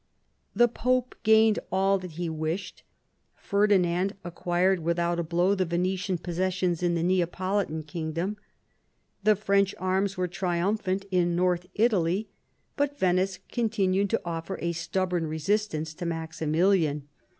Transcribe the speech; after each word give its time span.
The 0.55 0.67
Pope 0.67 1.13
gained 1.21 1.59
all 1.71 1.99
that 1.99 2.13
he 2.13 2.27
wished; 2.27 2.81
Ferdinand 3.35 4.15
acquired 4.23 4.79
without 4.79 5.19
a 5.19 5.23
blow 5.23 5.53
the 5.53 5.63
Venetian 5.63 6.17
possessions 6.17 6.81
in 6.81 6.95
the 6.95 7.03
Neapoli 7.03 7.67
tan 7.67 7.83
kingdom; 7.83 8.37
the 9.23 9.35
French 9.35 9.75
arms 9.77 10.17
were 10.17 10.27
triumphant 10.27 11.05
in 11.11 11.35
North 11.35 11.67
Italy; 11.75 12.29
but 12.75 12.97
Venice 12.97 13.37
continued 13.47 14.09
to 14.09 14.21
oflFer 14.25 14.55
a 14.59 14.71
stubborn 14.71 15.27
resistance 15.27 15.93
to 15.93 16.07
Maximilian. 16.07 17.07